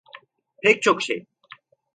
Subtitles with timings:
[0.63, 1.25] Pek çok şey.